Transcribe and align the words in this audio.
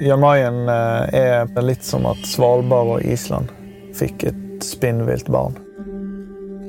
Jan 0.00 0.20
Mayen 0.20 0.68
eh, 0.68 1.20
er 1.20 1.62
litt 1.64 1.84
som 1.84 2.06
at 2.06 2.20
Svalbard 2.28 2.98
og 2.98 3.06
Island 3.06 3.50
fikk 3.96 4.26
et 4.28 4.64
spinnvilt 4.64 5.30
barn. 5.32 5.56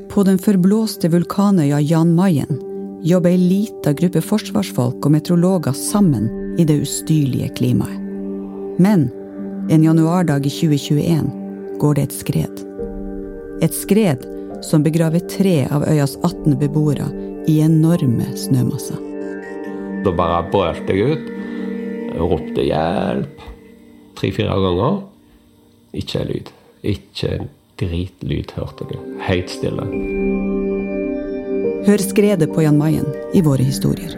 På 0.09 0.23
den 0.25 0.39
forblåste 0.41 1.11
vulkanøya 1.13 1.81
Jan 1.83 2.15
Mayen 2.17 2.61
jobber 3.05 3.35
ei 3.35 3.37
lita 3.37 3.93
gruppe 3.93 4.23
forsvarsfolk 4.23 5.05
og 5.05 5.13
meteorologer 5.13 5.75
sammen 5.77 6.29
i 6.57 6.65
det 6.65 6.79
ustyrlige 6.87 7.51
klimaet. 7.59 7.99
Men 8.81 9.09
en 9.69 9.83
januardag 9.83 10.45
i 10.47 10.53
2021 10.53 11.29
går 11.81 11.97
det 11.97 12.07
et 12.07 12.17
skred. 12.17 12.63
Et 13.61 13.73
skred 13.73 14.25
som 14.65 14.83
begraver 14.85 15.21
tre 15.29 15.67
av 15.69 15.85
øyas 15.89 16.15
18 16.23 16.57
beboere 16.61 17.09
i 17.49 17.59
enorme 17.65 18.31
snømasser. 18.37 19.01
Da 20.05 20.13
bare 20.15 20.45
brølte 20.53 20.95
jeg 20.95 21.17
ut. 21.17 21.36
Ropte 22.17 22.65
'hjelp' 22.65 23.43
tre-fire 24.17 24.57
ganger. 24.65 25.01
Ikke 25.97 26.25
lyd. 26.25 26.51
Ikke 26.83 27.33
en 27.37 27.49
dritlyd 27.77 28.53
hørte 28.57 28.87
du. 28.89 28.95
Helt 29.27 29.51
stille. 29.53 29.85
Hør 31.87 32.03
skredet 32.03 32.49
på 32.53 32.65
Jan 32.65 32.79
Mayen 32.79 33.07
i 33.37 33.43
våre 33.45 33.63
historier. 33.63 34.15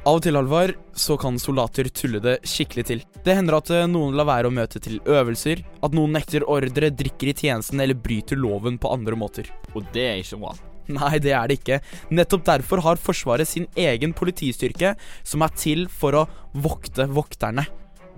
Av 0.00 0.16
og 0.16 0.22
til, 0.24 0.36
alvor 0.36 0.72
så 0.96 1.14
kan 1.20 1.36
soldater 1.38 1.90
tulle 1.92 2.22
det 2.24 2.38
skikkelig 2.48 2.84
til. 2.88 3.02
Det 3.24 3.34
hender 3.36 3.58
at 3.58 3.68
eh, 3.74 3.84
noen 3.84 4.16
lar 4.16 4.26
være 4.30 4.48
å 4.48 4.54
møte 4.54 4.80
til 4.80 4.96
øvelser, 5.04 5.60
at 5.84 5.96
noen 5.96 6.16
nekter 6.16 6.46
ordre, 6.48 6.88
drikker 6.88 7.30
i 7.30 7.36
tjenesten 7.36 7.84
eller 7.84 8.00
bryter 8.00 8.40
loven 8.40 8.80
på 8.80 8.90
andre 8.96 9.20
måter. 9.20 9.52
Og 9.76 9.84
det 9.92 10.06
er 10.08 10.22
ikke 10.24 10.40
bra. 10.40 10.56
Nei, 10.98 11.18
det 11.22 11.34
er 11.36 11.50
det 11.50 11.60
ikke. 11.60 11.80
Nettopp 12.10 12.46
derfor 12.48 12.82
har 12.86 13.00
Forsvaret 13.00 13.48
sin 13.48 13.68
egen 13.78 14.14
politistyrke, 14.16 14.94
som 15.22 15.44
er 15.46 15.54
til 15.58 15.86
for 15.90 16.16
å 16.16 16.26
vokte 16.52 17.08
vokterne. 17.10 17.66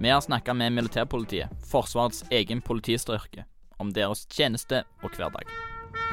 Vi 0.02 0.10
har 0.10 0.22
snakka 0.24 0.54
med 0.56 0.72
militærpolitiet, 0.72 1.52
Forsvarets 1.70 2.24
egen 2.32 2.62
politistyrke, 2.64 3.44
om 3.78 3.92
deres 3.94 4.26
tjeneste 4.32 4.82
og 5.02 5.14
hverdag. 5.14 5.46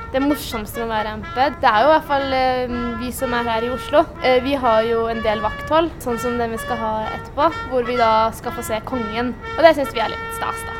Det 0.10 0.22
morsomste 0.24 0.82
med 0.82 0.88
å 0.88 0.92
være 0.92 1.12
MP, 1.20 1.36
det 1.62 1.70
er 1.70 1.84
jo 1.84 1.90
i 1.90 1.92
hvert 1.94 2.08
fall 2.10 2.34
eh, 2.34 2.72
vi 2.98 3.12
som 3.14 3.34
er 3.38 3.46
her 3.46 3.68
i 3.68 3.70
Oslo. 3.70 4.02
Eh, 4.26 4.40
vi 4.42 4.56
har 4.58 4.82
jo 4.88 5.04
en 5.12 5.22
del 5.22 5.42
vakthold, 5.44 5.92
sånn 6.02 6.18
som 6.22 6.40
det 6.42 6.48
vi 6.50 6.58
skal 6.62 6.82
ha 6.82 6.92
etterpå, 7.12 7.46
hvor 7.70 7.86
vi 7.86 7.98
da 8.00 8.12
skal 8.34 8.56
få 8.58 8.66
se 8.66 8.82
kongen. 8.90 9.36
Og 9.56 9.62
det 9.66 9.76
syns 9.78 9.94
vi 9.94 10.02
er 10.02 10.10
litt 10.16 10.38
stas, 10.40 10.66
da. 10.66 10.74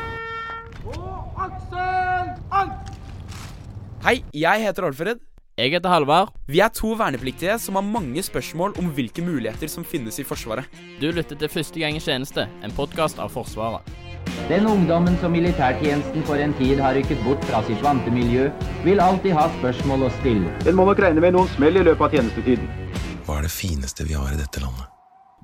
Hei, 4.00 4.16
jeg 4.34 4.66
heter 4.66 4.90
Alfred. 4.90 5.18
Jeg 5.60 5.74
heter 5.74 5.92
Halvard. 5.92 6.30
Vi 6.48 6.62
er 6.64 6.70
to 6.72 6.94
vernepliktige 6.96 7.58
som 7.60 7.76
har 7.76 7.84
mange 7.84 8.22
spørsmål 8.24 8.78
om 8.80 8.86
hvilke 8.96 9.20
muligheter 9.20 9.68
som 9.68 9.84
finnes 9.84 10.16
i 10.16 10.24
Forsvaret. 10.24 10.64
Du 11.02 11.10
lytter 11.12 11.36
til 11.36 11.50
Første 11.52 11.82
gang 11.82 11.98
i 11.98 12.00
tjeneste, 12.00 12.46
en 12.64 12.72
podkast 12.72 13.20
av 13.20 13.28
Forsvaret. 13.34 13.84
Den 14.48 14.64
ungdommen 14.70 15.18
som 15.20 15.34
militærtjenesten 15.36 16.24
for 16.24 16.40
en 16.40 16.54
tid 16.56 16.80
har 16.80 16.96
rykket 16.96 17.20
bort 17.26 17.44
fra 17.50 17.60
sitt 17.68 17.84
vante 17.84 18.08
miljø, 18.14 18.46
vil 18.86 19.04
alltid 19.04 19.36
ha 19.36 19.50
spørsmål 19.58 20.06
å 20.06 20.14
stille. 20.22 20.54
Den 20.64 20.80
må 20.80 20.88
nok 20.88 21.02
regne 21.04 21.20
med 21.26 21.36
noen 21.36 21.52
smell 21.58 21.76
i 21.76 21.84
løpet 21.90 22.06
av 22.08 22.16
tjenestetiden. 22.16 22.72
Hva 23.28 23.36
er 23.42 23.50
det 23.50 23.52
fineste 23.52 24.08
vi 24.08 24.16
har 24.16 24.32
i 24.32 24.40
dette 24.40 24.64
landet? 24.64 24.88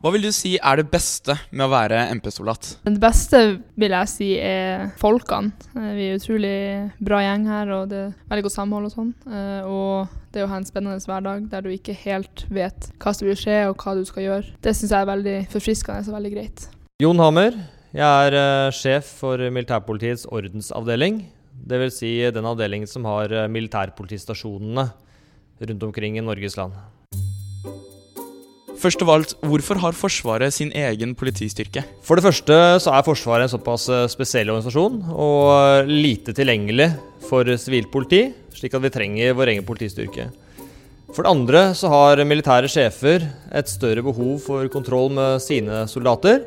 Hva 0.04 0.10
vil 0.12 0.26
du 0.26 0.28
si 0.34 0.52
er 0.60 0.76
det 0.76 0.90
beste 0.92 1.34
med 1.56 1.64
å 1.64 1.70
være 1.72 2.02
MP-soldat? 2.18 2.74
Det 2.84 3.00
beste 3.00 3.38
vil 3.80 3.94
jeg 3.96 4.10
si 4.12 4.26
er 4.36 4.90
folkene. 5.00 5.54
Eh, 5.72 5.92
Vi 5.96 6.04
er 6.04 6.12
en 6.12 6.20
utrolig 6.20 6.56
bra 7.00 7.20
gjeng 7.24 7.46
her, 7.48 7.70
og 7.78 7.88
det 7.88 8.00
er 8.02 8.10
veldig 8.28 8.44
godt 8.44 8.56
samhold 8.58 8.88
og 8.90 8.92
sånn. 8.92 9.14
Eh, 9.26 9.62
Og 9.66 10.08
det 10.36 10.44
å 10.44 10.50
ha 10.50 10.58
en 10.60 10.68
spennende 10.68 11.00
hverdag 11.00 11.48
der 11.48 11.64
du 11.64 11.70
ikke 11.72 11.96
helt 12.04 12.44
vet 12.52 12.90
hva 13.00 13.14
som 13.16 13.26
vil 13.26 13.38
skje 13.40 13.70
og 13.70 13.78
hva 13.80 13.94
du 13.96 14.04
skal 14.04 14.22
gjøre, 14.26 14.52
det 14.60 14.74
syns 14.76 14.92
jeg 14.92 15.00
er 15.00 15.08
veldig 15.08 15.36
forfriskende 15.48 16.04
og 16.04 16.16
veldig 16.18 16.32
greit. 16.34 16.66
Jon 17.00 17.18
Hammer. 17.18 17.56
Jeg 17.96 18.04
er 18.28 18.36
eh, 18.36 18.70
sjef 18.76 19.08
for 19.22 19.40
militærpolitiets 19.40 20.26
ordensavdeling. 20.28 21.24
Dvs. 21.66 21.96
Si 22.02 22.10
den 22.30 22.44
avdelingen 22.44 22.86
som 22.86 23.08
har 23.08 23.32
militærpolitistasjonene 23.48 24.90
rundt 25.64 25.82
omkring 25.88 26.18
i 26.20 26.22
Norges 26.22 26.58
land. 26.60 26.76
Først 28.76 29.00
av 29.00 29.08
alt, 29.08 29.30
hvorfor 29.40 29.78
har 29.80 29.96
Forsvaret 29.96 30.52
sin 30.52 30.68
egen 30.76 31.14
politistyrke? 31.16 31.80
For 32.04 32.18
det 32.18 32.26
første 32.26 32.56
så 32.84 32.92
er 32.92 33.06
Forsvaret 33.06 33.46
en 33.46 33.52
såpass 33.54 33.86
eh, 33.88 34.04
spesiell 34.12 34.52
organisasjon 34.52 34.98
og 35.14 35.44
eh, 35.54 35.88
lite 35.88 36.34
tilgjengelig 36.36 36.90
for 37.24 37.48
sivilt 37.56 37.88
politi, 37.92 38.26
slik 38.52 38.76
at 38.76 38.84
vi 38.84 38.92
trenger 38.92 39.32
vår 39.38 39.54
egen 39.54 39.64
politistyrke. 39.64 40.28
For 41.08 41.24
det 41.24 41.32
andre 41.32 41.64
så 41.78 41.88
har 41.88 42.20
militære 42.28 42.68
sjefer 42.68 43.24
et 43.56 43.72
større 43.72 44.04
behov 44.04 44.42
for 44.44 44.68
kontroll 44.68 45.08
med 45.16 45.40
sine 45.40 45.86
soldater 45.88 46.42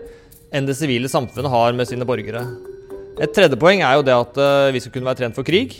enn 0.53 0.69
det 0.69 0.77
sivile 0.77 1.09
samfunnet 1.09 1.49
har 1.49 1.73
med 1.73 1.89
sine 1.89 2.05
borgere. 2.05 2.45
Et 3.17 3.33
tredje 3.33 3.57
poeng 3.57 3.81
er 3.81 3.97
jo 3.97 4.05
det 4.05 4.19
at 4.21 4.43
eh, 4.45 4.71
vi 4.77 4.85
skal 4.85 4.93
kunne 4.93 5.09
være 5.09 5.23
trent 5.23 5.39
for 5.39 5.49
krig, 5.49 5.79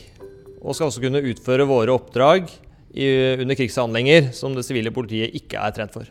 og 0.64 0.74
skal 0.74 0.90
også 0.90 1.06
kunne 1.06 1.28
utføre 1.30 1.70
våre 1.70 1.94
oppdrag 1.94 2.50
under 2.90 3.54
krigshandlinger 3.54 4.32
som 4.34 4.56
det 4.58 4.66
sivile 4.66 4.90
politiet 4.90 5.38
ikke 5.38 5.62
er 5.62 5.76
trent 5.78 5.94
for. 5.94 6.10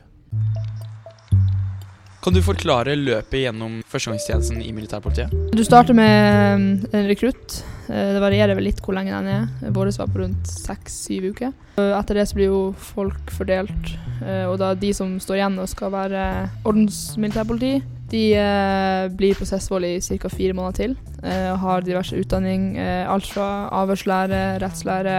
Kan 2.19 2.35
du 2.35 2.41
forklare 2.43 2.97
løpet 2.99 3.45
gjennom 3.45 3.79
førstegangstjenesten 3.87 4.63
i 4.65 4.73
militærpolitiet? 4.75 5.31
Du 5.55 5.63
starter 5.63 5.95
med 5.95 6.59
mm, 6.59 6.71
en 6.91 7.05
rekrutt. 7.07 7.61
Eh, 7.87 8.15
Det 8.17 8.23
varierer 8.23 8.59
vel 8.59 8.67
litt 8.67 8.81
hvor 8.83 8.97
lenge 8.97 9.15
den 9.15 9.29
er. 9.31 9.45
Vår 9.75 9.93
var 10.01 10.11
på 10.11 10.25
rundt 10.25 10.51
seks-syv 10.51 11.29
uker. 11.31 11.53
Etter 11.79 12.19
det 12.19 12.25
så 12.27 12.39
blir 12.39 12.51
jo 12.51 12.63
folk 12.75 13.31
fordelt, 13.31 13.93
eh, 14.25 14.49
og 14.49 14.59
da 14.59 14.73
de 14.75 14.91
som 14.97 15.15
står 15.23 15.39
igjen 15.39 15.61
og 15.63 15.71
skal 15.71 15.95
være 15.95 16.25
ordensmilitærpoliti, 16.67 17.77
de 18.11 18.23
eh, 18.41 19.05
blir 19.15 19.39
på 19.39 19.47
Sessvoll 19.47 19.87
i 19.87 19.99
ca. 20.03 20.33
fire 20.33 20.57
måneder 20.57 20.79
til 20.81 20.99
og 21.19 21.57
har 21.59 21.83
diverse 21.83 22.15
utdanning. 22.15 22.77
Alt 22.79 23.27
fra 23.27 23.67
avhørslære, 23.75 24.61
rettslære 24.63 25.17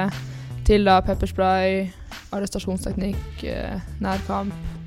til 0.63 0.87
da 0.87 1.01
pepperspray, 1.03 1.89
arrestasjonsteknikk, 2.31 3.43
nærkamp 3.99 4.78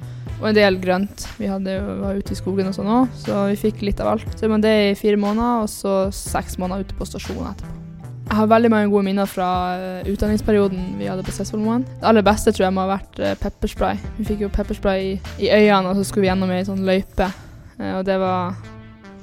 og 0.43 0.49
en 0.51 0.57
del 0.57 0.79
grønt. 0.83 1.27
Vi 1.39 1.51
hadde, 1.51 1.77
var 2.03 2.19
ute 2.19 2.35
i 2.35 2.39
skogen 2.39 2.71
og 2.71 2.75
sånn 2.77 2.91
òg, 2.91 3.13
så 3.23 3.45
vi 3.53 3.61
fikk 3.61 3.85
litt 3.87 4.03
av 4.03 4.17
alt. 4.17 4.35
Så 4.39 4.51
man 4.51 4.65
det 4.65 4.75
i 4.91 4.99
fire 4.99 5.21
måneder, 5.21 5.63
og 5.63 5.71
så 5.71 5.95
seks 6.17 6.59
måneder 6.59 6.87
ute 6.87 6.99
på 6.99 7.07
stasjonen 7.09 7.53
etterpå. 7.53 7.79
Jeg 8.23 8.39
har 8.39 8.49
veldig 8.49 8.71
mange 8.73 8.89
gode 8.89 9.05
minner 9.05 9.29
fra 9.29 9.47
eh, 9.77 10.07
utdanningsperioden 10.09 10.95
vi 10.97 11.09
hadde 11.11 11.25
på 11.27 11.35
Sessvollmoen. 11.37 11.83
Det 12.01 12.07
aller 12.09 12.25
beste 12.25 12.55
tror 12.55 12.65
jeg 12.65 12.75
må 12.75 12.85
ha 12.87 12.95
vært 12.95 13.19
eh, 13.21 13.35
pepperspray. 13.37 13.99
Vi 14.17 14.29
fikk 14.31 14.47
jo 14.47 14.53
pepperspray 14.55 15.03
i, 15.05 15.17
i 15.43 15.51
øynene, 15.51 15.91
og 15.91 15.99
så 15.99 16.07
skulle 16.09 16.25
vi 16.25 16.31
gjennom 16.31 16.55
ei 16.55 16.63
sånn 16.65 16.87
løype. 16.87 17.29
Eh, 17.77 17.93
og 17.99 18.07
det 18.09 18.17
var 18.23 18.57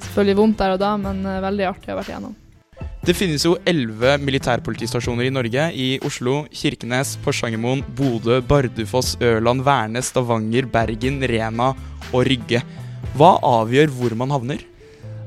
selvfølgelig 0.05 0.37
vondt 0.39 0.61
der 0.61 0.75
og 0.75 0.83
da, 0.83 0.93
men 1.01 1.25
veldig 1.25 1.67
artig 1.71 1.89
å 1.89 1.95
ha 1.95 1.99
vært 2.03 2.13
igjennom. 2.13 2.37
Det 2.99 3.13
finnes 3.15 3.45
jo 3.45 3.53
elleve 3.63 4.17
militærpolitistasjoner 4.19 5.29
i 5.29 5.31
Norge. 5.31 5.69
I 5.71 5.85
Oslo, 6.03 6.41
Kirkenes, 6.51 7.13
Porsangermoen, 7.23 7.79
Bodø, 7.95 8.41
Bardufoss, 8.43 9.13
Ørland, 9.23 9.63
Værnes, 9.63 10.09
Stavanger, 10.11 10.67
Bergen, 10.67 11.21
Rena 11.23 11.69
og 12.11 12.27
Rygge. 12.27 12.59
Hva 13.15 13.37
avgjør 13.39 13.95
hvor 13.95 14.17
man 14.19 14.35
havner? 14.35 14.67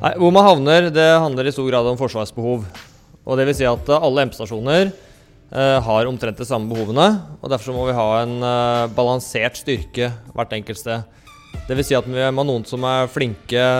Nei, 0.02 0.12
hvor 0.20 0.36
man 0.36 0.44
havner, 0.44 0.90
det 0.92 1.08
handler 1.24 1.48
i 1.48 1.54
stor 1.56 1.70
grad 1.70 1.88
om 1.88 1.96
forsvarsbehov. 1.96 2.68
Og 3.24 3.40
det 3.40 3.48
vil 3.48 3.56
si 3.56 3.64
at 3.64 3.88
alle 3.96 4.28
MP-stasjoner 4.28 4.90
eh, 4.92 5.78
har 5.88 6.12
omtrent 6.12 6.44
de 6.44 6.46
samme 6.52 6.68
behovene. 6.68 7.08
og 7.40 7.56
Derfor 7.56 7.78
må 7.78 7.88
vi 7.88 7.96
ha 7.96 8.08
en 8.20 8.36
eh, 8.52 8.88
balansert 8.92 9.56
styrke 9.56 10.12
hvert 10.36 10.58
enkelt 10.60 10.84
sted. 10.84 11.08
Det 11.64 11.78
vil 11.78 11.88
si 11.88 11.96
at 11.96 12.04
vi 12.04 12.20
må 12.20 12.44
ha 12.44 12.50
noen 12.52 12.68
som 12.68 12.84
er 12.84 13.08
flinke 13.08 13.70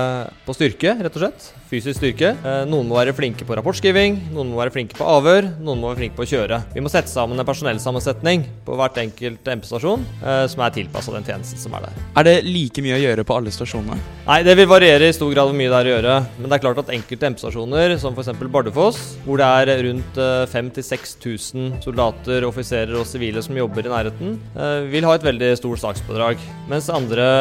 på 0.47 0.57
styrke, 0.57 0.97
rett 0.97 1.13
og 1.13 1.27
slett. 1.27 1.53
Fysisk 1.73 2.03
styrke. 2.03 2.35
Eh, 2.37 2.63
noen 2.69 2.85
må 2.85 2.99
være 2.99 3.15
flinke 3.17 3.47
på 3.49 3.57
rapportskriving, 3.57 4.19
noen 4.35 4.51
må 4.53 4.59
være 4.59 4.75
flinke 4.75 4.97
på 4.99 5.07
avhør, 5.09 5.47
noen 5.65 5.79
må 5.81 5.89
være 5.89 6.03
flinke 6.03 6.19
på 6.19 6.27
å 6.27 6.29
kjøre. 6.29 6.59
Vi 6.75 6.83
må 6.85 6.91
sette 6.93 7.09
sammen 7.09 7.41
en 7.41 7.49
personellsammensetning 7.49 8.43
på 8.67 8.77
hvert 8.77 8.99
enkelt 9.01 9.49
MP-stasjon 9.55 10.05
eh, 10.21 10.43
som 10.53 10.61
er 10.67 10.75
tilpassa 10.75 11.15
den 11.15 11.25
tjenesten 11.25 11.63
som 11.63 11.73
er 11.79 11.87
der. 11.87 12.03
Er 12.21 12.29
det 12.29 12.35
like 12.45 12.85
mye 12.85 12.99
å 12.99 13.01
gjøre 13.01 13.25
på 13.25 13.39
alle 13.39 13.55
stasjonene? 13.57 13.97
Nei, 14.27 14.37
det 14.45 14.57
vil 14.59 14.69
variere 14.69 15.09
i 15.09 15.15
stor 15.17 15.33
grad 15.33 15.49
hvor 15.49 15.57
mye 15.57 15.71
det 15.73 15.79
er 15.79 15.89
å 15.89 15.95
gjøre. 15.95 16.19
Men 16.43 16.53
det 16.53 16.59
er 16.59 16.65
klart 16.67 16.83
at 16.83 16.93
enkelte 16.99 17.33
MP-stasjoner, 17.33 17.97
som 18.05 18.21
f.eks. 18.21 18.45
Bardufoss, 18.53 19.01
hvor 19.25 19.41
det 19.41 19.49
er 19.49 19.73
rundt 19.89 20.21
eh, 20.21 20.45
5000-6000 20.53 21.81
soldater, 21.89 22.45
offiserer 22.51 23.01
og 23.01 23.09
sivile 23.09 23.41
som 23.41 23.57
jobber 23.57 23.89
i 23.89 23.95
nærheten, 23.95 24.37
eh, 24.53 24.91
vil 24.93 25.09
ha 25.09 25.17
et 25.17 25.25
veldig 25.25 25.55
stort 25.63 25.81
sakspådrag. 25.87 26.45
Mens 26.69 26.93
andre 26.93 27.33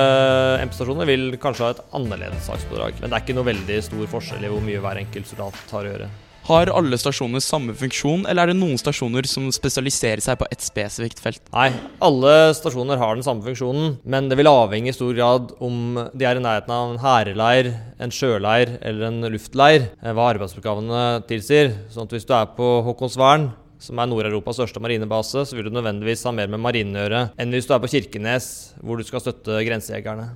MP-stasjoner 0.64 1.12
vil 1.12 1.36
kanskje 1.44 1.68
ha 1.68 1.76
et 1.76 1.86
annerledes 2.00 2.48
sakspådrag. 2.48 2.96
Men 3.04 3.12
det 3.12 3.20
er 3.20 3.28
ikke 3.28 3.36
noe 3.36 3.52
veldig 3.52 3.84
stor 3.92 4.08
forskjell 4.08 4.21
i 4.22 4.52
hvor 4.52 4.62
mye 4.64 4.82
hver 4.84 5.02
enkelt 5.02 5.30
soldat 5.30 5.74
har 5.74 5.88
å 5.88 5.96
gjøre. 5.96 6.12
Har 6.48 6.72
alle 6.74 6.98
stasjoner 6.98 7.42
samme 7.44 7.74
funksjon, 7.78 8.24
eller 8.26 8.44
er 8.44 8.52
det 8.52 8.58
noen 8.58 8.80
stasjoner 8.82 9.28
som 9.30 9.46
spesialiserer 9.54 10.24
seg 10.26 10.40
på 10.40 10.48
et 10.50 10.64
spesifikt 10.66 11.22
felt? 11.22 11.44
Nei, 11.54 11.68
alle 12.02 12.34
stasjoner 12.58 12.98
har 12.98 13.14
den 13.14 13.26
samme 13.26 13.46
funksjonen, 13.46 14.00
men 14.02 14.30
det 14.32 14.40
vil 14.40 14.50
avhenge 14.50 14.90
i 14.90 14.96
stor 14.96 15.14
grad 15.14 15.54
om 15.62 16.02
de 16.18 16.26
er 16.26 16.42
i 16.42 16.44
nærheten 16.44 16.74
av 16.74 16.96
en 16.96 17.02
hærleir, 17.04 17.72
en 18.02 18.16
sjøleir 18.16 18.74
eller 18.82 19.08
en 19.12 19.30
luftleir, 19.30 19.92
eh, 20.02 20.12
hva 20.18 20.32
arbeidsoppgavene 20.34 21.06
tilsier. 21.30 21.76
Sånn 21.94 22.10
at 22.10 22.18
hvis 22.18 22.26
du 22.26 22.34
er 22.34 22.50
på 22.58 22.74
Håkonsvern, 22.90 23.52
som 23.82 24.02
er 24.02 24.10
Nord-Europas 24.10 24.58
største 24.58 24.82
marinebase, 24.82 25.46
så 25.46 25.58
vil 25.58 25.70
du 25.70 25.76
nødvendigvis 25.78 26.26
ha 26.26 26.34
mer 26.34 26.50
med 26.50 26.62
marinen 26.62 26.98
å 26.98 27.06
gjøre 27.06 27.26
enn 27.38 27.54
hvis 27.54 27.70
du 27.70 27.76
er 27.78 27.82
på 27.82 27.90
Kirkenes, 27.96 28.48
hvor 28.82 28.98
du 28.98 29.06
skal 29.06 29.22
støtte 29.24 29.62
grensejegerne. 29.66 30.32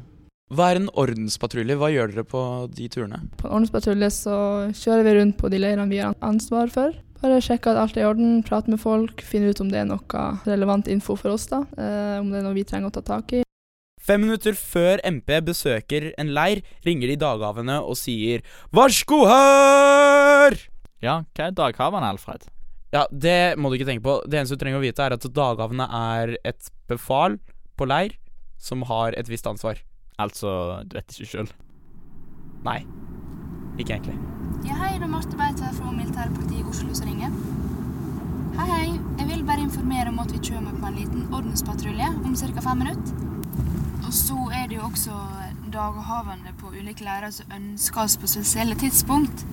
Hva 0.54 0.68
er 0.70 0.78
en 0.78 0.92
ordenspatrulje? 0.94 1.74
Hva 1.82 1.88
gjør 1.90 2.12
dere 2.14 2.24
på 2.30 2.40
de 2.70 2.86
turene? 2.94 3.18
På 3.40 3.48
en 3.48 3.56
ordenspatrulje 3.58 4.12
så 4.14 4.36
kjører 4.78 5.08
vi 5.08 5.14
rundt 5.18 5.40
på 5.40 5.50
de 5.50 5.58
leirene 5.58 5.90
vi 5.90 5.98
har 6.04 6.14
ansvar 6.22 6.70
for. 6.70 6.94
Bare 7.24 7.40
sjekke 7.42 7.72
at 7.72 7.80
alt 7.82 7.98
er 7.98 8.04
i 8.04 8.06
orden, 8.06 8.44
prate 8.46 8.70
med 8.70 8.78
folk, 8.78 9.24
finne 9.26 9.50
ut 9.50 9.62
om 9.64 9.72
det 9.72 9.80
er 9.82 9.88
noe 9.90 10.26
relevant 10.46 10.92
info 10.92 11.16
for 11.18 11.34
oss, 11.34 11.48
da. 11.50 11.64
Eh, 11.74 12.20
om 12.20 12.30
det 12.30 12.38
er 12.38 12.46
noe 12.46 12.54
vi 12.54 12.66
trenger 12.68 12.92
å 12.92 12.94
ta 12.94 13.02
tak 13.08 13.34
i. 13.40 13.42
Fem 14.06 14.22
minutter 14.22 14.54
før 14.54 15.02
MP 15.02 15.34
besøker 15.48 16.12
en 16.22 16.30
leir, 16.38 16.62
ringer 16.86 17.10
de 17.10 17.18
daghavene 17.26 17.80
og 17.82 17.98
sier 17.98 18.46
'Varsko 18.70 19.26
her!' 19.26 20.60
Ja, 21.02 21.24
hva 21.34 21.48
er 21.48 21.58
daghavene, 21.58 22.14
Alfred? 22.14 22.46
Ja, 22.94 23.08
Det 23.10 23.58
må 23.58 23.74
du 23.74 23.80
ikke 23.80 23.90
tenke 23.90 24.06
på. 24.06 24.22
Det 24.30 24.38
eneste 24.38 24.54
du 24.54 24.62
trenger 24.62 24.78
å 24.78 24.86
vite, 24.86 25.02
er 25.02 25.18
at 25.18 25.26
daghavene 25.26 25.90
er 25.90 26.38
et 26.46 26.70
befal 26.88 27.40
på 27.76 27.90
leir 27.90 28.14
som 28.60 28.84
har 28.84 29.18
et 29.18 29.28
visst 29.28 29.50
ansvar. 29.50 29.82
Altså, 30.18 30.82
du 30.88 30.96
vet 30.96 31.12
ikke 31.12 31.32
sjøl? 31.32 31.50
Nei. 32.66 32.80
Ikke 33.78 33.98
egentlig. 33.98 34.16
Ja, 34.66 34.78
hei, 34.80 34.94
det 34.96 35.04
er 35.04 35.12
Marte 35.12 35.36
Beitver 35.38 35.74
fra 35.76 35.92
militærpolitiet 35.92 36.62
i 36.62 36.70
Oslo 36.70 36.96
som 36.96 37.10
ringer. 37.10 37.36
Hei, 38.56 38.68
hei. 38.70 38.86
Jeg 39.20 39.28
vil 39.28 39.44
bare 39.48 39.66
informere 39.66 40.08
om 40.14 40.22
at 40.24 40.32
vi 40.32 40.40
kommer 40.48 40.78
på 40.80 40.88
en 40.88 40.96
liten 41.02 41.28
ordenspatrulje 41.34 42.08
om 42.24 42.36
ca. 42.36 42.64
fem 42.70 42.78
minutter. 42.78 43.14
Og 44.06 44.14
så 44.14 44.40
er 44.54 44.68
det 44.72 44.78
jo 44.80 44.88
også 44.88 45.20
daghavende 45.74 46.56
på 46.62 46.72
ulike 46.72 47.04
leirer 47.04 47.34
som 47.36 47.52
ønsker 47.52 48.06
oss 48.06 48.18
på 48.18 48.32
spesielle 48.32 48.80
tidspunkt. 48.80 49.46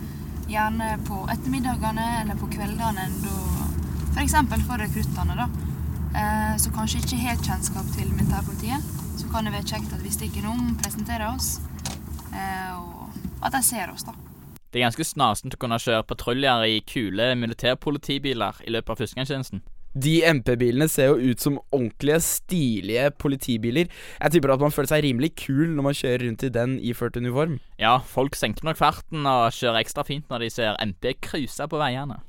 Gjerne 0.48 0.94
på 1.08 1.24
ettermiddagene 1.32 2.08
eller 2.22 2.38
på 2.38 2.46
kveldene, 2.54 3.08
f.eks. 4.14 4.38
For, 4.38 4.66
for 4.68 4.86
rekruttene, 4.86 5.38
da. 5.42 5.48
Eh, 6.12 6.56
så 6.62 6.70
kanskje 6.70 7.02
ikke 7.02 7.24
helt 7.26 7.46
kjennskap 7.48 7.94
til 7.96 8.12
militærpolitiet. 8.14 9.01
Så 9.18 9.28
kan 9.32 9.46
det 9.46 9.54
være 9.54 9.68
kjekt 9.68 9.92
at 9.94 10.02
vi 10.04 10.12
stikker 10.12 10.42
innom, 10.42 10.74
presenterer 10.82 11.28
oss, 11.30 11.58
eh, 12.32 12.72
og 12.76 13.44
at 13.44 13.54
de 13.56 13.62
ser 13.66 13.92
oss, 13.92 14.06
da. 14.08 14.14
Det 14.72 14.80
er 14.80 14.86
ganske 14.86 15.04
snasent 15.04 15.52
å 15.52 15.60
kunne 15.60 15.76
kjøre 15.82 16.06
patruljer 16.08 16.64
i 16.64 16.80
kule 16.88 17.34
militærpolitibiler 17.36 18.62
i 18.64 18.72
løpet 18.72 18.94
av 18.94 19.02
førstegangstjenesten. 19.02 19.60
De 19.92 20.22
MP-bilene 20.24 20.86
ser 20.88 21.10
jo 21.10 21.32
ut 21.32 21.42
som 21.44 21.58
ordentlige, 21.68 22.22
stilige 22.24 23.10
politibiler. 23.20 23.90
Jeg 24.22 24.32
tipper 24.32 24.54
at 24.54 24.62
man 24.64 24.72
føler 24.72 24.88
seg 24.88 25.02
rimelig 25.04 25.34
kul 25.42 25.74
når 25.74 25.84
man 25.84 25.98
kjører 25.98 26.24
rundt 26.24 26.44
i 26.48 26.52
den 26.54 26.78
iført 26.80 27.18
uniform. 27.20 27.58
Ja, 27.76 27.98
folk 28.00 28.38
senker 28.38 28.64
nok 28.64 28.80
farten 28.80 29.28
og 29.28 29.52
kjører 29.52 29.82
ekstra 29.82 30.06
fint 30.08 30.32
når 30.32 30.46
de 30.46 30.52
ser 30.54 30.80
MP 30.80 31.12
cruise 31.20 31.68
på 31.68 31.80
veiene. 31.82 32.22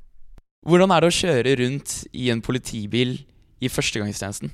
Hvordan 0.68 0.92
er 0.96 1.04
det 1.04 1.12
å 1.12 1.16
kjøre 1.16 1.56
rundt 1.60 1.96
i 2.12 2.28
en 2.32 2.44
politibil 2.44 3.16
i 3.64 3.72
førstegangstjenesten? 3.72 4.52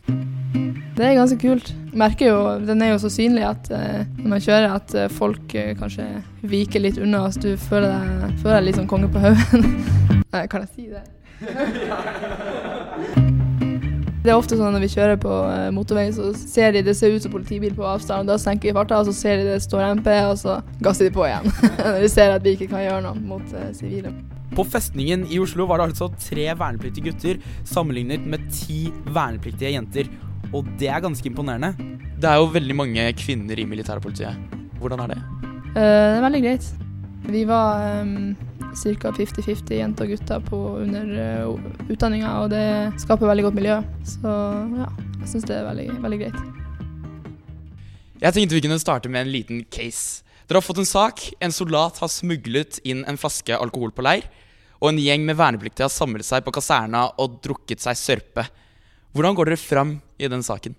Det 1.00 1.08
er 1.08 1.16
ganske 1.16 1.40
kult. 1.40 1.72
Merker 1.96 2.28
jo, 2.28 2.40
Den 2.68 2.84
er 2.84 2.94
jo 2.94 3.00
så 3.02 3.10
synlig 3.14 3.46
at 3.48 3.70
uh, 3.72 4.04
når 4.20 4.30
man 4.34 4.44
kjører, 4.44 4.76
at 4.76 4.96
uh, 4.98 5.08
folk 5.16 5.56
uh, 5.56 5.72
kanskje 5.80 6.06
viker 6.44 6.84
litt 6.84 7.00
unna. 7.02 7.24
Så 7.32 7.40
du 7.46 7.52
føler 7.70 7.94
deg, 7.96 8.36
føler 8.44 8.60
deg 8.60 8.68
litt 8.68 8.80
som 8.82 8.90
konge 8.90 9.10
på 9.14 9.24
haugen. 9.24 9.66
kan 10.52 10.68
jeg 10.68 10.72
si 10.76 10.86
det? 10.92 11.06
Det 14.20 14.34
er 14.34 14.36
ofte 14.36 14.58
sånn 14.60 14.74
når 14.76 14.84
vi 14.84 14.90
kjører 14.92 15.20
på 15.24 15.32
eh, 15.48 15.70
motorveien, 15.72 16.12
så 16.12 16.34
ser 16.36 16.74
de 16.76 16.82
det 16.84 16.96
ser 17.00 17.14
ut 17.16 17.24
som 17.24 17.32
politibil 17.32 17.72
på 17.76 17.86
avstand. 17.88 18.28
og 18.28 18.34
Da 18.34 18.36
senker 18.42 18.68
vi 18.68 18.76
farta, 18.76 19.00
og 19.00 19.08
så 19.08 19.14
ser 19.16 19.40
de 19.40 19.46
det 19.48 19.62
står 19.64 19.94
MP, 19.96 20.10
og 20.28 20.36
så 20.42 20.58
gasser 20.84 21.08
de 21.08 21.14
på 21.16 21.24
igjen. 21.24 21.48
når 21.80 22.04
de 22.04 22.10
ser 22.12 22.36
at 22.36 22.44
vi 22.44 22.58
ikke 22.58 22.68
kan 22.74 22.84
gjøre 22.84 23.00
noe 23.08 23.16
mot 23.16 23.56
eh, 23.56 23.72
sivile. 23.78 24.12
På 24.56 24.66
festningen 24.66 25.28
i 25.30 25.40
Oslo 25.42 25.68
var 25.70 25.80
det 25.80 25.92
altså 25.92 26.10
tre 26.20 26.48
vernepliktige 26.58 27.12
gutter 27.12 27.40
sammenlignet 27.68 28.26
med 28.28 28.50
ti 28.54 28.88
vernepliktige 29.14 29.76
jenter. 29.76 30.10
Og 30.54 30.68
det 30.82 30.90
er 30.90 31.04
ganske 31.04 31.30
imponerende. 31.30 31.74
Det 32.20 32.28
er 32.28 32.40
jo 32.42 32.52
veldig 32.52 32.76
mange 32.76 33.08
kvinner 33.20 33.60
i 33.60 33.68
militærpolitiet. 33.70 34.38
Hvordan 34.82 35.06
er 35.06 35.14
det? 35.14 35.20
Uh, 35.70 35.80
det 35.80 36.18
er 36.18 36.24
veldig 36.26 36.46
greit. 36.46 36.70
Vi 37.30 37.44
var 37.48 38.02
um, 38.02 38.36
ca. 38.74 39.12
50-50 39.12 39.76
jenter 39.76 40.08
og 40.08 40.16
gutter 40.16 40.40
på 40.50 40.62
under 40.82 41.12
uh, 41.46 41.60
utdanninga, 41.90 42.32
og 42.44 42.50
det 42.54 42.66
skaper 43.02 43.30
veldig 43.30 43.46
godt 43.50 43.60
miljø. 43.60 43.78
Så 44.08 44.34
ja, 44.80 44.90
jeg 45.20 45.34
syns 45.34 45.48
det 45.50 45.60
er 45.60 45.70
veldig, 45.70 45.92
veldig 46.04 46.20
greit. 46.24 46.42
Jeg 48.20 48.36
tenkte 48.36 48.58
vi 48.58 48.66
kunne 48.66 48.82
starte 48.82 49.12
med 49.12 49.28
en 49.28 49.32
liten 49.32 49.62
case. 49.72 50.26
Dere 50.50 50.58
har 50.58 50.66
fått 50.66 50.80
en 50.82 50.88
sak. 50.90 51.28
En 51.46 51.54
soldat 51.54 52.00
har 52.02 52.10
smuglet 52.10 52.80
inn 52.82 53.04
en 53.06 53.20
flaske 53.22 53.54
alkohol 53.54 53.92
på 53.94 54.02
leir. 54.02 54.24
Og 54.82 54.90
en 54.90 54.98
gjeng 54.98 55.22
med 55.28 55.38
vernepliktige 55.38 55.86
har 55.86 55.94
samlet 55.94 56.26
seg 56.26 56.42
på 56.42 56.54
kaserna 56.56 57.04
og 57.22 57.36
drukket 57.46 57.84
seg 57.84 58.00
sørpe. 58.00 58.48
Hvordan 59.14 59.38
går 59.38 59.52
dere 59.52 59.62
fram 59.62 59.92
i 60.18 60.26
den 60.32 60.42
saken? 60.42 60.74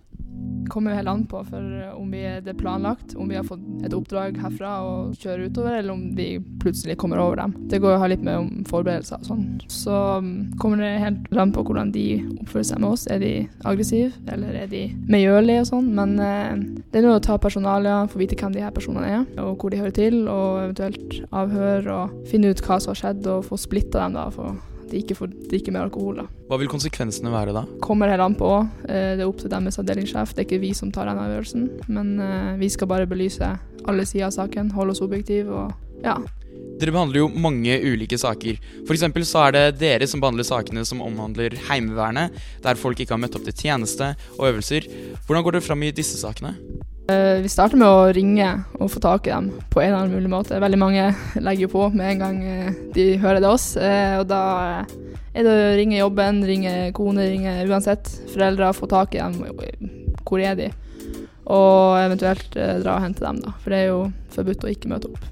Kommer 0.70 0.92
jo 0.92 1.00
helt 1.00 1.10
an 1.10 1.24
på 1.26 1.42
for 1.44 1.82
eh, 1.82 1.92
om 1.98 2.10
vi 2.14 2.22
er 2.24 2.40
det 2.44 2.54
planlagt, 2.58 3.14
om 3.18 3.28
vi 3.28 3.36
har 3.36 3.46
fått 3.46 3.64
et 3.84 3.94
oppdrag 3.96 4.38
herfra 4.40 4.76
og 4.86 5.16
kjører 5.18 5.50
utover, 5.50 5.76
eller 5.80 5.94
om 5.94 6.04
vi 6.16 6.28
plutselig 6.62 6.96
kommer 7.00 7.20
over 7.22 7.42
dem. 7.42 7.54
Det 7.72 7.80
går 7.82 7.96
jo 7.96 8.10
litt 8.12 8.24
med 8.26 8.38
om 8.38 8.48
forberedelser 8.70 9.20
og 9.20 9.30
sånn. 9.30 9.44
Så 9.72 9.98
mm, 10.22 10.32
kommer 10.62 10.82
det 10.84 10.92
helt 11.02 11.42
an 11.42 11.54
på 11.56 11.64
hvordan 11.66 11.92
de 11.94 12.06
oppfører 12.38 12.68
seg 12.70 12.82
med 12.82 12.90
oss. 12.94 13.06
Er 13.10 13.22
de 13.22 13.34
aggressive, 13.68 14.12
eller 14.30 14.62
er 14.62 14.70
de 14.70 14.86
medgjørlige 15.10 15.66
og 15.66 15.70
sånn. 15.72 15.92
Men 15.98 16.16
eh, 16.24 16.64
det 16.90 17.02
er 17.02 17.08
noe 17.08 17.18
å 17.18 17.26
ta 17.26 17.38
personalia, 17.42 18.02
få 18.10 18.22
vite 18.22 18.38
hvem 18.40 18.54
de 18.56 18.64
her 18.64 18.74
personene 18.76 19.10
er, 19.10 19.28
og 19.42 19.60
hvor 19.60 19.74
de 19.74 19.82
hører 19.82 19.96
til, 19.96 20.22
og 20.30 20.64
eventuelt 20.64 21.20
avhør 21.34 21.92
og 21.96 22.18
finne 22.30 22.52
ut 22.52 22.64
hva 22.64 22.80
som 22.80 22.94
har 22.94 23.02
skjedd, 23.04 23.26
og 23.30 23.46
få 23.50 23.60
splitta 23.60 24.06
dem 24.06 24.18
da. 24.18 24.28
for 24.34 24.58
de 24.90 25.00
ikke 25.02 25.16
får 25.18 25.32
drikke 25.50 25.74
mer 25.74 25.86
alkohol. 25.88 26.22
da. 26.22 26.26
Hva 26.50 26.58
vil 26.60 26.70
konsekvensene 26.70 27.32
være 27.32 27.54
da? 27.56 27.64
Kommer 27.84 28.10
helt 28.12 28.24
an 28.24 28.36
på. 28.38 28.50
Eh, 28.88 29.14
det 29.16 29.24
er 29.24 29.28
opp 29.28 29.40
til 29.42 29.52
deres 29.52 29.78
avdelingssjef. 29.82 30.34
Det 30.34 30.44
er 30.44 30.48
ikke 30.48 30.64
vi 30.64 30.74
som 30.76 30.92
tar 30.94 31.10
den 31.10 31.20
avgjørelsen. 31.22 31.68
Men 31.88 32.18
eh, 32.20 32.58
vi 32.60 32.70
skal 32.72 32.90
bare 32.90 33.08
belyse 33.10 33.54
alle 33.88 34.04
sider 34.06 34.28
av 34.28 34.36
saken, 34.36 34.74
holde 34.76 34.96
oss 34.96 35.04
objektive 35.04 35.54
og 35.54 36.04
ja. 36.04 36.18
Dere 36.80 36.94
behandler 36.94 37.20
jo 37.20 37.28
mange 37.28 37.74
ulike 37.84 38.16
saker. 38.16 38.56
F.eks. 38.86 39.04
så 39.28 39.42
er 39.46 39.56
det 39.56 39.64
dere 39.82 40.06
som 40.08 40.22
behandler 40.22 40.46
sakene 40.48 40.84
som 40.88 41.02
omhandler 41.04 41.52
Heimevernet, 41.68 42.36
der 42.64 42.80
folk 42.80 43.02
ikke 43.02 43.12
har 43.12 43.20
møtt 43.20 43.36
opp 43.36 43.44
til 43.44 43.66
tjeneste 43.66 44.14
og 44.38 44.46
øvelser. 44.48 44.88
Hvordan 45.26 45.44
går 45.44 45.58
det 45.58 45.66
fram 45.66 45.84
i 45.84 45.92
disse 45.92 46.16
sakene? 46.22 46.54
Eh, 47.10 47.40
vi 47.42 47.48
starter 47.50 47.78
med 47.80 47.88
å 47.88 48.10
ringe 48.14 48.48
og 48.78 48.90
få 48.92 49.00
tak 49.02 49.26
i 49.26 49.32
dem 49.32 49.48
på 49.72 49.80
en 49.80 49.88
eller 49.88 50.02
annen 50.02 50.18
mulig 50.18 50.30
måte. 50.30 50.60
Veldig 50.62 50.78
mange 50.78 51.08
legger 51.40 51.66
jo 51.66 51.72
på 51.72 51.88
med 51.94 52.12
en 52.12 52.22
gang 52.22 52.38
eh, 52.46 52.76
de 52.94 53.06
hører 53.22 53.40
det 53.42 53.50
oss. 53.50 53.72
Eh, 53.80 54.18
og 54.20 54.28
da 54.30 54.42
er 55.32 55.46
det 55.46 55.50
å 55.50 55.74
ringe 55.78 55.98
jobben, 55.98 56.42
ringe 56.46 56.74
kone, 56.96 57.26
ringe 57.32 57.56
uansett 57.66 58.10
foreldre, 58.34 58.70
få 58.76 58.90
tak 58.90 59.16
i 59.16 59.22
dem. 59.22 59.40
Hvor 60.28 60.42
er 60.44 60.58
de? 60.58 60.70
Og 61.50 61.98
eventuelt 61.98 62.52
dra 62.54 62.98
og 62.98 63.02
hente 63.02 63.24
dem, 63.24 63.40
da. 63.42 63.54
For 63.62 63.74
det 63.74 63.80
er 63.80 63.88
jo 63.90 64.02
forbudt 64.36 64.66
å 64.66 64.70
ikke 64.70 64.90
møte 64.92 65.10
opp. 65.10 65.24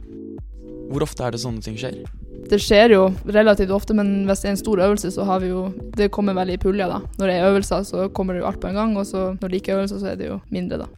Hvor 0.89 1.05
ofte 1.05 1.27
er 1.27 1.35
det 1.35 1.43
sånne 1.45 1.63
ting 1.63 1.77
skjer? 1.79 2.01
Det 2.49 2.59
skjer 2.63 2.95
jo 2.95 3.03
relativt 3.29 3.71
ofte, 3.75 3.95
men 3.95 4.25
hvis 4.27 4.43
det 4.43 4.49
er 4.49 4.55
en 4.57 4.63
stor 4.63 4.81
øvelse, 4.83 5.13
så 5.15 5.27
har 5.29 5.43
vi 5.43 5.51
jo 5.51 5.67
Det 5.99 6.09
kommer 6.15 6.35
veldig 6.39 6.57
i 6.57 6.63
puljer, 6.63 6.91
da. 6.91 7.03
Når 7.21 7.29
det 7.29 7.35
er 7.37 7.51
øvelser, 7.51 7.85
så 7.87 8.09
kommer 8.15 8.35
det 8.35 8.43
jo 8.43 8.49
alt 8.49 8.63
på 8.63 8.71
en 8.71 8.81
gang, 8.81 8.97
og 8.97 9.07
så 9.07 9.35
når 9.37 9.53
det 9.53 9.61
ikke 9.61 9.75
er 9.75 9.83
øvelser, 9.83 10.01
så 10.03 10.11
er 10.15 10.19
det 10.19 10.31
jo 10.33 10.41
mindre, 10.55 10.81
da. 10.87 10.89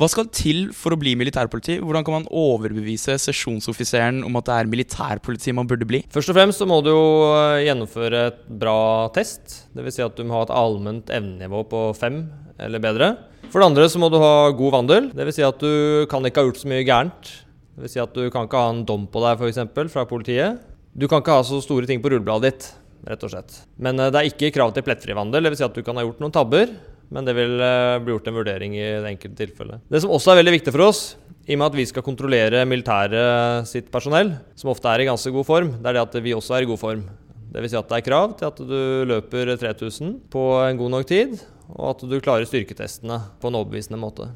Hva 0.00 0.06
skal 0.08 0.30
til 0.32 0.70
for 0.72 0.94
å 0.94 0.96
bli 0.96 1.10
militærpoliti? 1.20 1.74
Hvordan 1.84 2.04
kan 2.06 2.14
man 2.14 2.28
overbevise 2.32 3.18
sesjonsoffiseren 3.20 4.22
om 4.24 4.38
at 4.40 4.46
det 4.46 4.54
er 4.56 4.70
militærpoliti 4.72 5.52
man 5.52 5.68
burde 5.68 5.84
bli? 5.84 6.00
Først 6.08 6.32
og 6.32 6.38
fremst 6.38 6.62
så 6.62 6.64
må 6.64 6.78
du 6.80 6.88
jo 6.88 7.02
eh, 7.34 7.66
gjennomføre 7.66 8.22
et 8.30 8.38
bra 8.62 9.10
test. 9.12 9.58
Dvs. 9.76 9.98
Si 9.98 10.04
at 10.06 10.16
du 10.16 10.24
må 10.24 10.38
ha 10.38 10.46
et 10.46 10.54
allment 10.56 11.12
evnenivå 11.12 11.66
på 11.68 11.82
fem 11.98 12.22
eller 12.56 12.80
bedre. 12.80 13.10
For 13.50 13.60
det 13.60 13.68
andre 13.68 13.90
så 13.92 14.00
må 14.00 14.08
du 14.08 14.16
ha 14.22 14.48
god 14.56 14.72
vandel. 14.78 15.10
Dvs. 15.12 15.36
Si 15.36 15.44
at 15.44 15.60
du 15.60 16.08
kan 16.08 16.24
ikke 16.24 16.40
ha 16.40 16.48
gjort 16.48 16.62
så 16.62 16.70
mye 16.72 16.86
gærent. 16.88 17.32
Dvs. 17.76 17.92
Si 17.92 18.00
at 18.00 18.16
du 18.16 18.24
kan 18.32 18.48
ikke 18.48 18.62
ha 18.64 18.72
en 18.72 18.86
dom 18.88 19.04
på 19.04 19.20
deg 19.26 19.36
f.eks. 19.36 19.92
fra 19.92 20.06
politiet. 20.08 20.64
Du 20.96 21.10
kan 21.12 21.20
ikke 21.20 21.36
ha 21.42 21.44
så 21.44 21.60
store 21.60 21.84
ting 21.90 22.00
på 22.00 22.08
rullebladet 22.08 22.48
ditt, 22.48 22.70
rett 23.04 23.28
og 23.28 23.34
slett. 23.34 23.66
Men 23.76 24.00
eh, 24.00 24.08
det 24.08 24.22
er 24.22 24.32
ikke 24.32 24.54
krav 24.56 24.72
til 24.72 24.88
plettfri 24.88 25.12
vandel. 25.20 25.44
Dvs. 25.44 25.60
Si 25.60 25.68
at 25.68 25.76
du 25.76 25.84
kan 25.84 26.00
ha 26.00 26.08
gjort 26.08 26.24
noen 26.24 26.32
tabber 26.40 26.72
men 27.10 27.26
det 27.26 27.34
vil 27.36 27.56
uh, 27.58 27.98
bli 28.02 28.14
gjort 28.14 28.28
en 28.30 28.38
vurdering 28.38 28.76
i 28.78 28.84
det 29.02 29.10
enkelte 29.10 29.42
tilfellet. 29.42 29.82
Det 29.90 30.02
som 30.02 30.12
også 30.14 30.32
er 30.32 30.40
veldig 30.40 30.56
viktig 30.58 30.74
for 30.74 30.86
oss, 30.86 31.02
i 31.50 31.56
og 31.56 31.62
med 31.62 31.70
at 31.72 31.78
vi 31.80 31.86
skal 31.88 32.04
kontrollere 32.06 32.66
militæret 32.68 33.66
sitt 33.68 33.88
personell, 33.90 34.36
som 34.58 34.70
ofte 34.70 34.90
er 34.92 35.02
i 35.02 35.08
ganske 35.08 35.32
god 35.34 35.48
form, 35.48 35.72
det 35.80 35.90
er 35.90 35.98
det 35.98 36.04
at 36.04 36.20
vi 36.22 36.36
også 36.36 36.58
er 36.58 36.66
i 36.66 36.70
god 36.70 36.80
form. 36.80 37.02
Dvs. 37.50 37.72
Si 37.72 37.78
at 37.80 37.88
det 37.90 37.96
er 37.98 38.06
krav 38.06 38.36
til 38.38 38.46
at 38.46 38.60
du 38.62 38.82
løper 39.10 39.56
3000 39.58 40.12
på 40.30 40.44
en 40.62 40.78
god 40.78 40.94
nok 40.94 41.08
tid, 41.10 41.34
og 41.74 41.96
at 41.96 42.06
du 42.06 42.20
klarer 42.22 42.46
styrketestene 42.46 43.18
på 43.42 43.50
en 43.50 43.58
overbevisende 43.58 43.98
måte. 43.98 44.28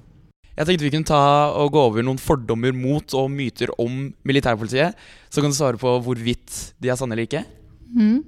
Jeg 0.54 0.68
tenkte 0.68 0.86
vi 0.86 0.92
kunne 0.94 1.06
ta 1.06 1.22
og 1.58 1.72
gå 1.74 1.80
over 1.82 2.04
noen 2.06 2.20
fordommer 2.22 2.74
mot 2.74 3.14
og 3.18 3.30
myter 3.30 3.72
om 3.82 4.06
militærpolitiet. 4.26 4.94
Så 5.26 5.42
kan 5.42 5.50
du 5.50 5.56
svare 5.56 5.80
på 5.80 5.96
hvorvidt 6.02 6.74
de 6.78 6.90
er 6.90 6.98
sanne 6.98 7.16
eller 7.16 7.26
ikke. 7.26 7.42
Mm. 7.90 8.20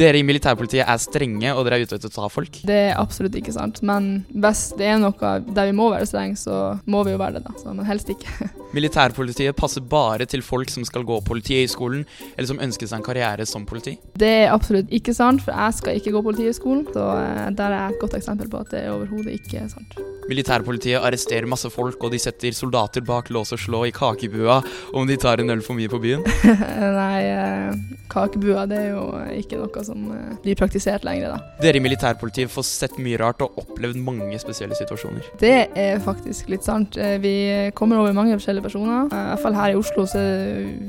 Dere 0.00 0.16
i 0.16 0.24
militærpolitiet 0.24 0.86
er 0.88 1.00
strenge, 1.02 1.50
og 1.52 1.66
dere 1.66 1.80
er 1.80 1.84
ute 1.84 1.98
etter 1.98 2.08
å 2.08 2.14
ta 2.14 2.28
folk? 2.32 2.62
Det 2.64 2.78
er 2.86 2.94
absolutt 2.96 3.36
ikke 3.36 3.52
sant. 3.52 3.82
Men 3.84 4.22
hvis 4.32 4.70
det 4.78 4.88
er 4.88 5.00
noe 5.02 5.34
der 5.50 5.68
vi 5.68 5.76
må 5.76 5.90
være 5.92 6.08
strenge, 6.08 6.38
så 6.40 6.78
må 6.88 7.02
vi 7.04 7.12
jo 7.12 7.20
være 7.20 7.36
det, 7.36 7.44
da. 7.50 7.56
Så, 7.60 7.74
men 7.76 7.88
helst 7.88 8.08
ikke. 8.12 8.48
Militærpolitiet 8.70 9.56
passer 9.58 9.82
bare 9.82 10.26
til 10.30 10.44
folk 10.46 10.70
som 10.70 10.84
skal 10.86 11.02
gå 11.06 11.16
Politihøgskolen, 11.26 12.04
eller 12.36 12.46
som 12.46 12.60
ønsker 12.62 12.86
seg 12.86 13.00
en 13.00 13.06
karriere 13.06 13.46
som 13.48 13.64
politi. 13.66 13.96
Det 14.14 14.30
er 14.44 14.54
absolutt 14.54 14.92
ikke 14.94 15.14
sant, 15.16 15.42
for 15.42 15.56
jeg 15.56 15.78
skal 15.80 15.98
ikke 15.98 16.14
gå 16.14 16.22
Politihøgskolen. 16.28 16.86
Så 16.94 17.06
eh, 17.18 17.50
der 17.58 17.74
er 17.74 17.76
jeg 17.80 17.96
et 17.96 18.04
godt 18.04 18.16
eksempel 18.20 18.50
på 18.52 18.62
at 18.62 18.70
det 18.76 18.86
overhodet 18.92 19.34
ikke 19.40 19.64
er 19.64 19.68
sant. 19.72 19.98
Militærpolitiet 20.30 21.02
arresterer 21.02 21.48
masse 21.50 21.66
folk, 21.74 21.98
og 22.04 22.12
de 22.14 22.20
setter 22.22 22.54
soldater 22.54 23.02
bak 23.02 23.32
lås 23.34 23.50
og 23.56 23.58
slå 23.58 23.82
i 23.88 23.94
kakebua 23.94 24.60
om 24.94 25.08
de 25.08 25.16
tar 25.18 25.42
en 25.42 25.50
øl 25.50 25.64
for 25.66 25.74
mye 25.74 25.90
på 25.90 25.98
byen. 26.04 26.22
Nei, 27.00 27.24
eh, 27.26 27.74
kakebua 28.12 28.68
det 28.70 28.78
er 28.84 28.88
jo 28.92 29.02
ikke 29.40 29.58
noe 29.58 29.84
som 29.86 30.06
eh, 30.14 30.38
blir 30.44 30.58
praktisert 30.60 31.02
lenger, 31.08 31.34
da. 31.34 31.56
Dere 31.64 31.80
i 31.80 31.82
militærpolitiet 31.82 32.54
får 32.54 32.68
sett 32.68 33.02
mye 33.02 33.18
rart 33.18 33.42
og 33.42 33.58
opplevd 33.64 33.98
mange 33.98 34.38
spesielle 34.38 34.78
situasjoner. 34.78 35.26
Det 35.42 35.56
er 35.74 35.98
faktisk 36.04 36.52
litt 36.54 36.62
sant. 36.66 36.94
Vi 36.94 37.34
kommer 37.74 37.98
over 37.98 38.14
mange 38.14 38.38
forskjellige 38.38 38.59
personer. 38.64 39.08
Eh, 39.10 39.22
I 39.24 39.28
hvert 39.32 39.42
fall 39.44 39.56
her 39.58 39.72
i 39.74 39.78
Oslo, 39.78 40.04
så 40.10 40.22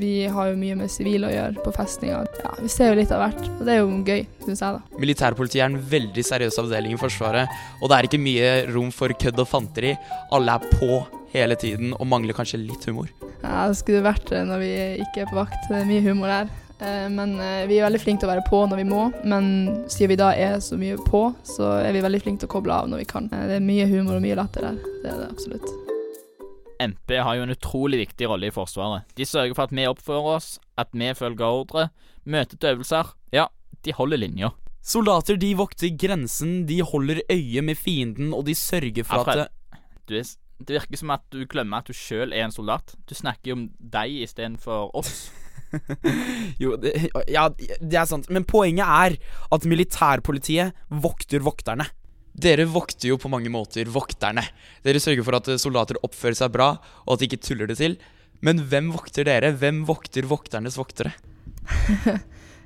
vi 0.02 0.12
har 0.28 0.52
jo 0.52 0.60
mye 0.60 0.76
med 0.82 0.92
sivile 0.94 1.30
å 1.30 1.34
gjøre 1.34 1.64
på 1.66 1.74
festninger. 1.76 2.28
Ja, 2.44 2.52
vi 2.62 2.68
ser 2.72 2.92
jo 2.94 3.00
litt 3.00 3.12
av 3.16 3.24
hvert, 3.26 3.42
og 3.60 3.64
det 3.68 3.76
er 3.76 3.82
jo 3.82 4.02
gøy, 4.08 4.26
syns 4.46 4.62
jeg, 4.66 4.78
da. 4.80 5.00
Militærpolitiet 5.02 5.64
er 5.64 5.70
en 5.72 5.82
veldig 5.96 6.26
seriøs 6.28 6.60
avdeling 6.64 6.94
i 6.98 7.02
Forsvaret, 7.02 7.58
og 7.82 7.90
det 7.92 7.98
er 7.98 8.10
ikke 8.10 8.22
mye 8.22 8.52
rom 8.74 8.92
for 8.96 9.14
kødd 9.14 9.40
og 9.44 9.48
fanteri. 9.52 9.96
Alle 10.32 10.58
er 10.58 10.72
på 10.78 11.04
hele 11.32 11.56
tiden 11.56 11.94
og 11.98 12.08
mangler 12.12 12.36
kanskje 12.36 12.60
litt 12.60 12.84
humor. 12.90 13.08
Ja, 13.42 13.68
det 13.72 13.78
skulle 13.80 14.04
vært 14.06 14.28
det 14.30 14.44
når 14.46 14.60
vi 14.62 14.74
ikke 15.06 15.24
er 15.24 15.32
på 15.32 15.40
vakt. 15.40 15.64
Det 15.70 15.80
er 15.80 15.88
mye 15.90 16.04
humor 16.06 16.28
der. 16.30 16.52
Eh, 16.82 17.08
Men 17.14 17.36
eh, 17.40 17.68
vi 17.70 17.78
er 17.80 17.86
veldig 17.88 18.02
flinke 18.02 18.22
til 18.24 18.30
å 18.30 18.34
være 18.34 18.46
på 18.50 18.60
når 18.70 18.82
vi 18.82 18.88
må, 18.90 19.04
men 19.24 19.48
siden 19.88 20.10
vi 20.14 20.20
da 20.20 20.32
er 20.34 20.60
så 20.66 20.78
mye 20.82 20.98
på, 21.08 21.24
så 21.46 21.76
er 21.86 21.94
vi 21.94 22.02
veldig 22.02 22.22
flinke 22.24 22.42
til 22.44 22.50
å 22.50 22.54
koble 22.56 22.74
av 22.74 22.90
når 22.90 23.04
vi 23.04 23.10
kan. 23.10 23.30
Eh, 23.32 23.48
Det 23.48 23.60
er 23.60 23.66
mye 23.66 23.86
humor 23.90 24.18
og 24.18 24.26
mye 24.26 24.38
latter 24.38 24.66
der. 24.70 24.80
Det 25.04 25.12
er 25.14 25.22
det 25.24 25.30
absolutt. 25.32 25.70
MP 26.82 27.16
har 27.22 27.38
jo 27.38 27.46
en 27.46 27.54
utrolig 27.54 28.02
viktig 28.06 28.30
rolle 28.30 28.50
i 28.50 28.54
Forsvaret. 28.56 29.08
De 29.18 29.28
sørger 29.28 29.56
for 29.58 29.70
at 29.70 29.76
vi 29.76 29.88
oppfører 29.90 30.30
oss, 30.36 30.56
at 30.82 30.90
vi 30.94 31.12
følger 31.18 31.46
ordre, 31.62 31.90
møter 32.26 32.58
til 32.58 32.76
øvelser. 32.76 33.14
Ja, 33.34 33.48
de 33.86 33.94
holder 33.98 34.22
linja. 34.22 34.52
Soldater 34.82 35.38
de 35.38 35.52
vokter 35.58 35.94
grensen, 35.94 36.64
de 36.70 36.82
holder 36.82 37.22
øye 37.30 37.62
med 37.62 37.78
fienden, 37.78 38.34
og 38.34 38.48
de 38.48 38.56
sørger 38.58 39.06
for 39.06 39.22
Alfred, 39.22 39.46
at 39.46 40.08
du 40.10 40.16
er, 40.18 40.32
det 40.62 40.78
virker 40.80 40.98
som 40.98 41.14
at 41.14 41.24
du 41.34 41.44
glemmer 41.50 41.82
at 41.82 41.90
du 41.90 41.94
sjøl 41.94 42.34
er 42.34 42.48
en 42.48 42.54
soldat. 42.54 42.96
Du 43.10 43.14
snakker 43.18 43.54
jo 43.54 43.60
om 43.60 43.68
deg 43.94 44.24
istedenfor 44.26 44.92
oss. 44.98 45.30
Jo, 46.60 46.74
det, 46.76 46.92
ja, 47.32 47.46
det 47.56 47.96
er 47.96 48.08
sant. 48.10 48.26
Men 48.28 48.44
poenget 48.44 48.84
er 48.84 49.14
at 49.56 49.68
militærpolitiet 49.70 50.76
vokter 50.92 51.40
vokterne. 51.46 51.86
Dere 52.32 52.66
vokter 52.70 53.12
jo 53.12 53.20
på 53.20 53.32
mange 53.32 53.52
måter 53.52 53.90
vokterne. 53.92 54.44
Dere 54.86 55.02
sørger 55.04 55.26
for 55.28 55.38
at 55.40 55.52
eh, 55.52 55.60
soldater 55.62 56.00
oppfører 56.06 56.38
seg 56.38 56.54
bra, 56.54 56.74
og 57.06 57.16
at 57.16 57.24
de 57.24 57.30
ikke 57.30 57.42
tuller 57.44 57.70
det 57.72 57.80
til. 57.82 57.98
Men 58.42 58.64
hvem 58.72 58.90
vokter 58.94 59.28
dere? 59.28 59.52
Hvem 59.54 59.84
vokter 59.90 60.30
vokternes 60.30 60.80
voktere? 60.80 61.16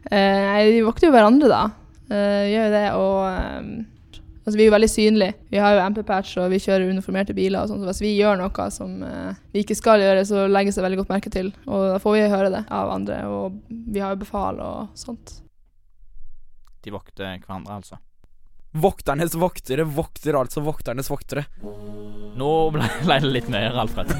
Eh, 0.05 0.21
Nei, 0.21 0.67
vi 0.69 0.81
vokter 0.85 1.07
jo 1.07 1.13
hverandre, 1.15 1.47
da. 1.49 1.61
Vi 2.11 2.17
gjør 2.51 2.67
jo 2.67 2.73
det, 2.75 2.81
og 2.93 3.15
eh, 3.25 3.69
Altså, 4.45 4.59
vi 4.59 4.61
er 4.61 4.67
jo 4.67 4.73
veldig 4.75 4.89
synlige. 4.89 5.33
Vi 5.49 5.57
har 5.57 5.73
jo 5.73 5.85
MP-patch, 5.89 6.35
og 6.37 6.51
vi 6.53 6.59
kjører 6.61 6.91
uniformerte 6.93 7.33
biler 7.33 7.63
og 7.63 7.71
sånn, 7.71 7.79
så 7.81 7.89
hvis 7.89 8.01
vi 8.03 8.11
gjør 8.13 8.37
noe 8.37 8.67
som 8.69 8.99
eh, 9.01 9.39
vi 9.55 9.63
ikke 9.63 9.77
skal 9.79 10.03
gjøre, 10.03 10.21
så 10.29 10.43
legges 10.45 10.77
det 10.77 10.83
veldig 10.85 10.99
godt 10.99 11.13
merke 11.15 11.31
til. 11.33 11.49
Og 11.65 11.87
da 11.95 11.97
får 12.03 12.13
vi 12.13 12.27
høre 12.29 12.51
det 12.53 12.61
av 12.69 12.91
andre, 12.93 13.23
og 13.25 13.57
vi 13.73 14.03
har 14.03 14.13
jo 14.13 14.21
befal 14.21 14.61
og 14.61 14.93
sånt. 15.01 15.39
De 16.85 16.93
vokter 16.93 17.39
hverandre, 17.41 17.79
altså. 17.79 17.97
Vokternes 18.75 19.31
voktere 19.39 19.85
vokter 19.87 20.35
altså 20.35 20.61
vokternes 20.65 21.07
voktere. 21.11 21.45
Nå 22.35 22.49
ble 22.75 22.87
det 23.07 23.29
litt 23.31 23.47
mer, 23.53 23.71
Alfred. 23.85 24.11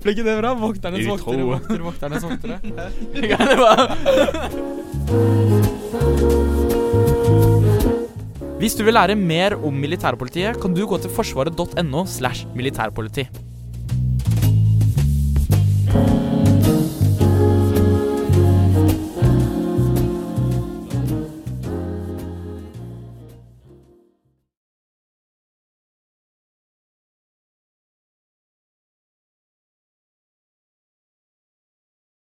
Ble 0.00 0.14
ikke 0.14 0.24
det 0.24 0.36
bra? 0.38 0.54
Vokternes 0.56 1.04
Utro. 1.04 1.34
voktere 1.34 1.44
vokter 1.50 1.78
vokternes 1.84 2.24
voktere. 2.24 2.56
Ja, 3.28 3.36
det 3.44 3.58
var- 3.60 4.98
Hvis 8.58 8.74
du 8.74 8.82
vil 8.82 8.96
lære 8.96 9.14
mer 9.14 9.54
om 9.54 9.74
militærpolitiet, 9.78 10.56
kan 10.60 10.72
du 10.74 10.80
gå 10.90 10.96
til 11.04 11.12
forsvaret.no 11.14 12.00
slash 12.10 12.46
militærpoliti. 12.58 13.28